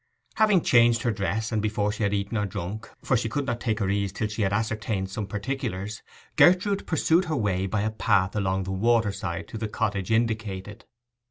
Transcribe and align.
Having 0.37 0.61
changed 0.63 1.03
her 1.03 1.11
dress, 1.11 1.51
and 1.51 1.61
before 1.61 1.91
she 1.91 2.01
had 2.01 2.11
eaten 2.11 2.35
or 2.35 2.47
drunk—for 2.47 3.15
she 3.15 3.29
could 3.29 3.45
not 3.45 3.59
take 3.59 3.77
her 3.77 3.87
ease 3.87 4.11
till 4.11 4.27
she 4.27 4.41
had 4.41 4.51
ascertained 4.51 5.11
some 5.11 5.27
particulars—Gertrude 5.27 6.87
pursued 6.87 7.25
her 7.25 7.37
way 7.37 7.67
by 7.67 7.81
a 7.81 7.91
path 7.91 8.35
along 8.35 8.63
the 8.63 8.71
water 8.71 9.11
side 9.11 9.47
to 9.49 9.59
the 9.59 9.67
cottage 9.67 10.09
indicated. 10.09 10.85